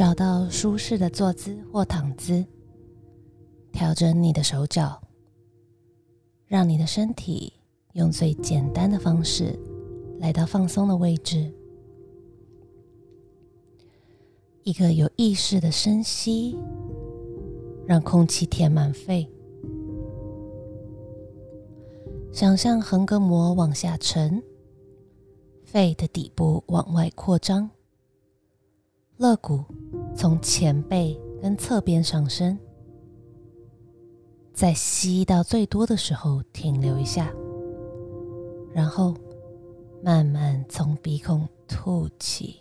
[0.00, 2.42] 找到舒适的坐姿或躺姿，
[3.70, 4.98] 调整你的手脚，
[6.46, 7.52] 让你的身体
[7.92, 9.60] 用最简单的方式
[10.18, 11.52] 来到放松的位置。
[14.62, 16.56] 一个有意识的深吸，
[17.84, 19.30] 让空气填满肺。
[22.32, 24.42] 想象横膈膜往下沉，
[25.62, 27.68] 肺的底部往外扩张，
[29.18, 29.62] 肋骨
[30.14, 32.58] 从前背跟侧边上升。
[34.52, 37.32] 在吸到最多的时候停留一下，
[38.74, 39.14] 然后
[40.02, 42.56] 慢慢从鼻孔吐气。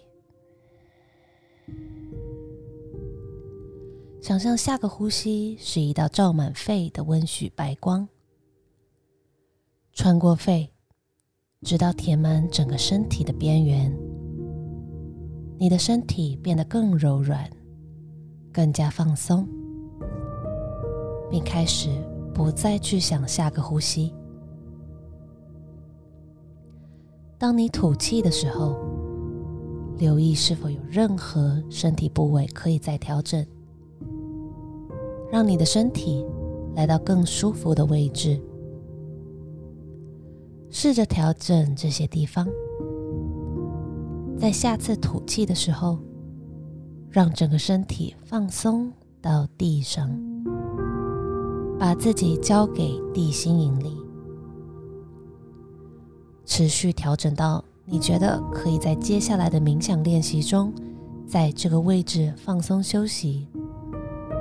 [4.22, 8.08] 想象下个呼吸是一道照满肺的温煦白光。
[9.92, 10.72] 穿过肺，
[11.64, 13.94] 直到填满整个身体的边缘，
[15.62, 17.50] 你的身体变得更柔软，
[18.50, 19.46] 更加放松，
[21.30, 21.90] 并开始
[22.34, 24.14] 不再去想下个呼吸。
[27.38, 28.78] 当你吐气的时候，
[29.98, 33.46] 留意是否有任何身体部位可以再调整，
[35.30, 36.26] 让你的身体
[36.74, 38.42] 来到更舒服的位置。
[40.70, 42.48] 试着调整这些地方，
[44.40, 46.00] 在下次吐气的时候，
[47.10, 48.90] 让整个身体放松
[49.22, 50.10] 到地上，
[51.78, 53.98] 把自己交给地心引力，
[56.46, 60.74] 持续调整到你觉得可以在接下来的冥想练习中，
[61.28, 63.46] 在这个位置放松休息。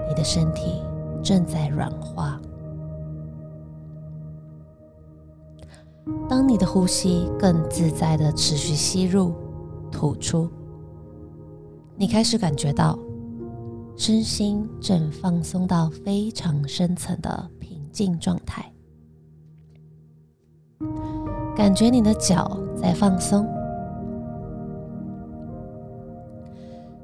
[0.09, 0.81] 你的身体
[1.25, 2.41] 正在软化。
[6.29, 9.35] 当你的呼吸更自在的持续吸入、
[9.91, 10.49] 吐出，
[11.97, 12.99] 你开始感觉到
[13.97, 18.73] 身心正放松到非常深层的平静状态，
[21.57, 23.45] 感觉你的脚在放松，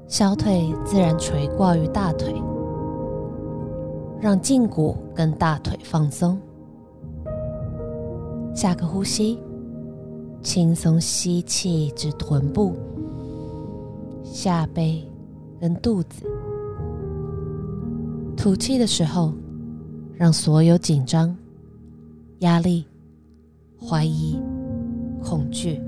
[0.07, 2.33] 小腿自然垂挂于大腿，
[4.21, 6.39] 让胫骨跟大腿放松。
[8.53, 9.37] 下个呼吸，
[10.45, 12.75] 轻松吸气至臀部、
[14.23, 15.03] 下背
[15.59, 16.23] 跟肚子。
[18.37, 19.33] 吐气的时候，
[20.13, 21.35] 让所有紧张、
[22.41, 22.85] 压力、
[23.75, 24.39] 怀疑、
[25.23, 25.81] 恐惧，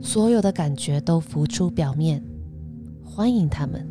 [0.00, 2.24] 所有的感觉都浮出表面，
[3.04, 3.86] 欢迎他们，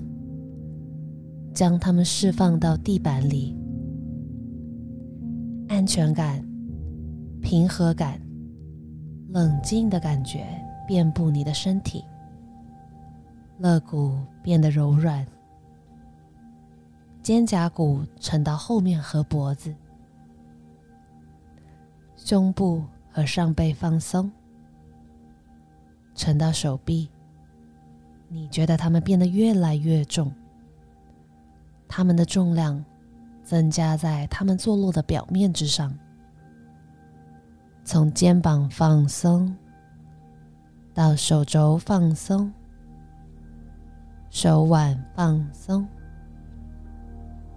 [1.53, 3.55] 将他们释放到地板里，
[5.67, 6.43] 安全感。
[7.41, 8.19] 平和感、
[9.35, 10.47] 冷静的感觉
[10.87, 12.05] 遍布你的身体，
[13.57, 15.27] 肋骨变得柔软，
[17.21, 19.75] 肩胛骨沉到后面和脖子，
[22.15, 22.81] 胸部
[23.11, 24.31] 和上背放松，
[26.13, 27.09] 沉到手臂。
[28.29, 30.31] 你觉得它们变得越来越重，
[31.89, 32.81] 它们的重量
[33.43, 35.93] 增加在它们坐落的表面之上。
[37.87, 39.55] 从肩膀放松，
[40.91, 42.51] 到手肘放松，
[44.31, 45.87] 手腕放松，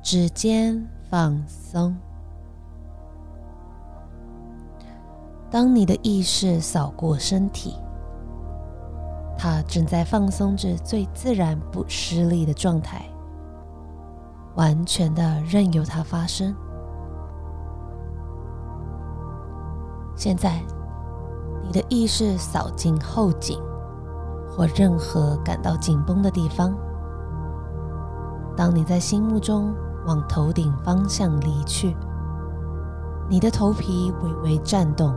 [0.03, 1.97] 指尖放松。
[5.51, 7.75] 当你的意识扫过身体，
[9.39, 13.03] 它正在放松至最自然、不失力的状态，
[14.57, 16.55] 完全的任由它发生。
[20.19, 20.61] 现在，
[21.63, 23.57] 你的意识扫进后颈
[24.51, 26.77] 或任何感到紧绷的地方。
[28.57, 29.73] 当你在心目中
[30.07, 31.97] 往头顶方向离去，
[33.29, 35.15] 你的头皮微微颤动。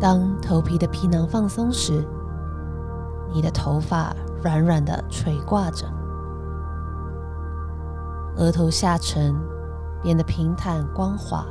[0.00, 2.04] 当头皮的皮囊放松时，
[3.32, 4.12] 你的头发
[4.42, 5.86] 软软的垂挂着，
[8.38, 9.32] 额头下沉，
[10.02, 11.46] 变得平坦光滑。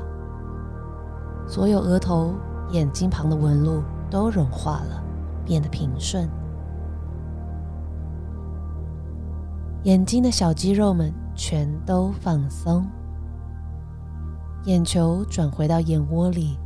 [1.48, 2.34] 所有额头、
[2.72, 5.04] 眼睛旁的纹路都融化了，
[5.46, 6.30] 变得平顺。
[9.84, 12.88] 眼睛的小肌肉们全都放松，
[14.66, 16.58] 眼球转回到眼窝里，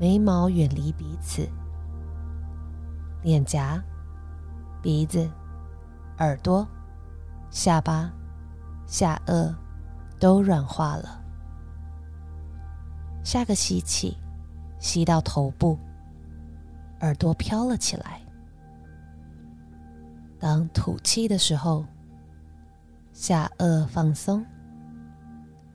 [0.00, 1.46] 眉毛远离彼此，
[3.22, 3.80] 脸颊、
[4.80, 5.30] 鼻子、
[6.18, 6.66] 耳朵、
[7.50, 8.10] 下巴、
[8.86, 9.54] 下颚
[10.18, 11.21] 都软化了。
[13.24, 14.16] 下个吸气，
[14.78, 15.78] 吸到头部，
[17.00, 18.20] 耳朵飘了起来。
[20.38, 21.84] 当吐气的时候，
[23.12, 24.44] 下颚放松，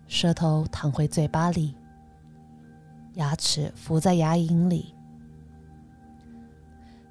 [0.08, 1.74] 舌头躺回嘴巴里，
[3.14, 4.94] 牙齿伏在牙龈里。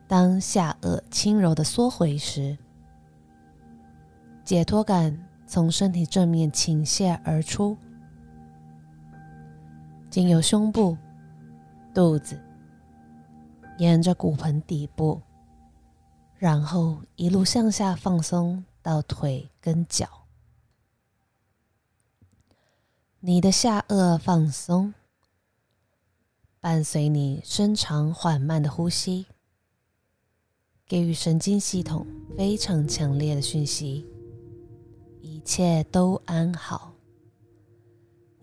[0.06, 2.56] 当下颚轻柔的缩回时，
[4.44, 7.76] 解脱感从身体正面倾泻而出，
[10.16, 10.96] 经由胸部、
[11.92, 12.40] 肚子，
[13.76, 15.20] 沿着骨盆底部，
[16.38, 20.08] 然后一路向下放松到腿跟脚。
[23.20, 24.94] 你的下颚放松，
[26.62, 29.26] 伴随你深长缓慢的呼吸。
[30.88, 32.06] 给予神经系统
[32.38, 34.06] 非常强烈的讯息，
[35.20, 36.95] 一切都安好，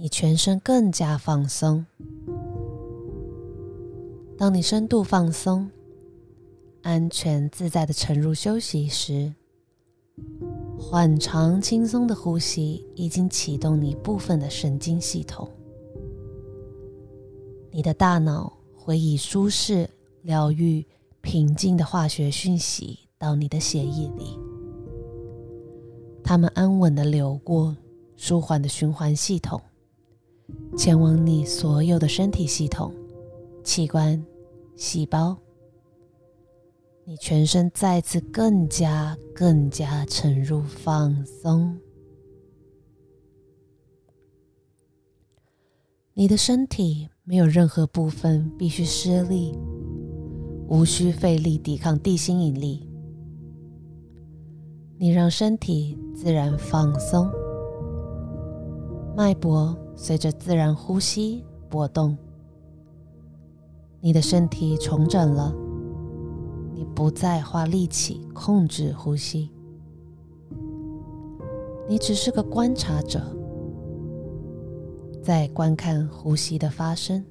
[0.03, 1.85] 你全身更加放松。
[4.38, 5.71] 当你深度放松、
[6.81, 9.33] 安全自在的沉入休息时，
[10.77, 15.50] 缓长轻松的呼吸已经启动你部分的神经系统，
[17.71, 19.89] 你的大脑会以舒适
[20.23, 20.85] 疗愈。
[21.21, 24.38] 平静的化学讯息到你的血液里，
[26.21, 27.73] 它们安稳的流过
[28.17, 29.61] 舒缓的循环系统，
[30.77, 32.94] 前往你所有的身体系统、
[33.63, 34.23] 器官、
[34.75, 35.38] 细胞。
[37.05, 41.77] 你全身再次更加、更加沉入放松，
[46.13, 49.57] 你的身体没有任何部分必须施力。
[50.69, 52.89] 无需费力抵抗地心引力，
[54.97, 57.29] 你让身体自然放松，
[59.15, 62.18] 脉搏随着自然呼吸波动，
[64.01, 65.54] 你的身体重整了，
[66.74, 69.51] 你不再花力气控制呼吸，
[71.88, 73.21] 你只是个观察者，
[75.21, 77.24] 在观看呼吸的发生，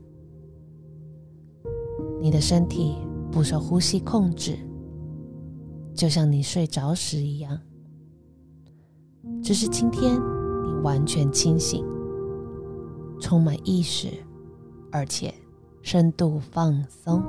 [2.21, 2.97] 你的身体。
[3.33, 4.59] 不受呼吸控制，
[5.95, 7.59] 就像你睡着时一样。
[9.43, 10.21] 只是今天
[10.65, 11.85] 你完全清醒，
[13.21, 14.09] 充满意识，
[14.91, 15.33] 而且
[15.83, 17.23] 深度放松。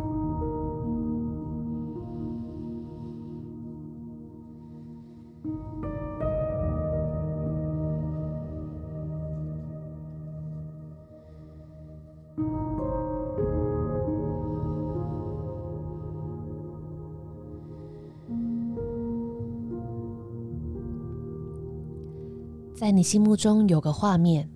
[22.83, 24.50] 在你心目中有个画面，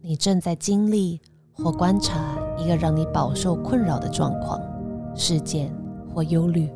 [0.00, 1.20] 你正在经历
[1.52, 4.60] 或观察一个让你饱受困扰的状况、
[5.14, 5.72] 事件
[6.12, 6.68] 或忧虑，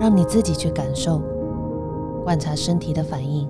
[0.00, 1.20] 让你自己去感受、
[2.24, 3.46] 观察身体的反应，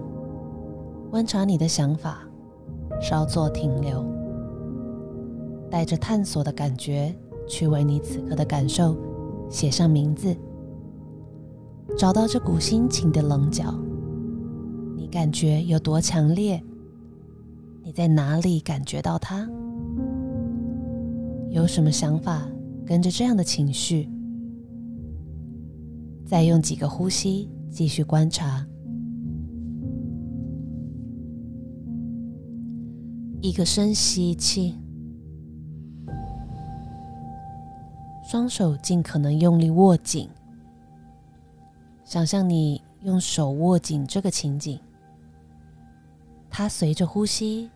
[1.12, 2.28] 观察你的想法，
[3.00, 4.04] 稍作停留，
[5.70, 7.14] 带着探索的感觉
[7.46, 8.96] 去为你此刻的感受
[9.48, 10.36] 写上名字，
[11.96, 13.72] 找到这股心情的棱角。
[14.96, 16.62] 你感觉有多强烈？
[17.82, 19.48] 你在哪里感觉到它？
[21.50, 22.48] 有什么想法
[22.86, 24.08] 跟着这样的情绪？
[26.24, 28.66] 再用几个呼吸继续观察。
[33.40, 34.74] 一个深吸气，
[38.24, 40.30] 双手尽可能用力握紧，
[42.04, 44.78] 想象你用手握紧这个情景。
[46.50, 47.70] 它随着呼吸，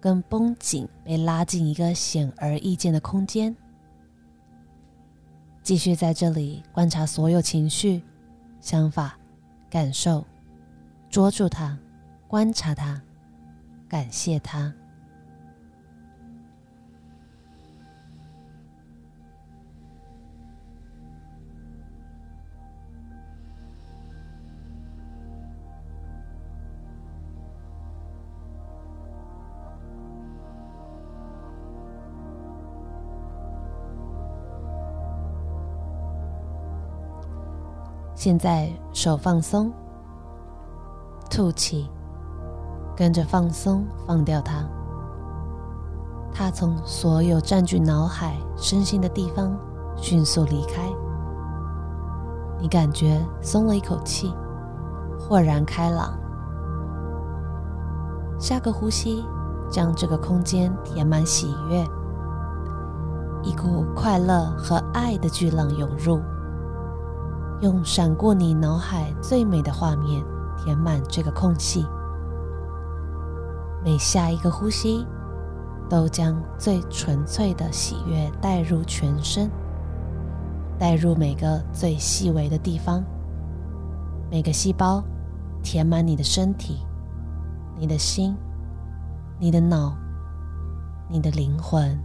[0.00, 3.54] 跟绷紧被拉进一个显而易见的空间，
[5.62, 8.02] 继续在这里观察所有情绪、
[8.60, 9.18] 想法、
[9.70, 10.24] 感受，
[11.08, 11.78] 捉住它，
[12.26, 13.00] 观察它，
[13.88, 14.72] 感谢它。
[38.24, 39.72] 现在手放松，
[41.28, 41.90] 吐气，
[42.96, 44.64] 跟着放松，放掉它。
[46.32, 49.58] 它从所有占据脑海、身心的地方
[49.96, 50.88] 迅速离开。
[52.60, 54.32] 你感觉松了一口气，
[55.18, 56.16] 豁然开朗。
[58.38, 59.24] 下个呼吸，
[59.68, 61.84] 将这个空间填满喜悦，
[63.42, 66.20] 一股快乐和爱的巨浪涌入。
[67.62, 70.20] 用闪过你脑海最美的画面
[70.58, 71.86] 填满这个空隙。
[73.84, 75.06] 每下一个呼吸，
[75.88, 79.48] 都将最纯粹的喜悦带入全身，
[80.76, 83.02] 带入每个最细微的地方，
[84.28, 85.00] 每个细胞，
[85.62, 86.80] 填满你的身体、
[87.78, 88.36] 你的心、
[89.38, 89.96] 你的脑、
[91.08, 91.96] 你的灵魂。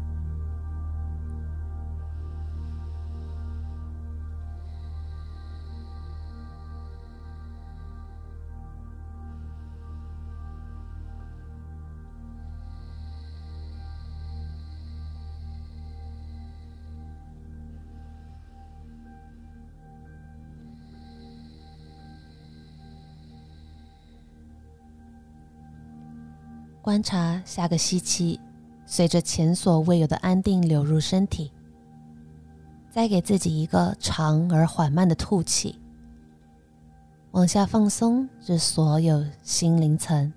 [26.87, 28.39] 观察下个吸气，
[28.85, 31.51] 随着前所未有的安定流入身体，
[32.89, 35.77] 再给自己一个长而缓慢的吐气，
[37.31, 40.31] 往下放松至所有心灵层。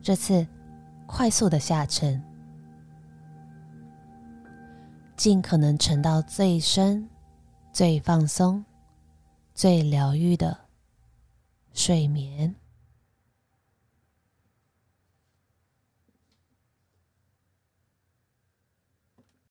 [0.00, 0.46] 这次
[1.04, 2.18] 快速的下沉，
[5.14, 7.06] 尽可能沉到最深、
[7.70, 8.64] 最放松、
[9.52, 10.56] 最疗愈的
[11.74, 12.54] 睡眠。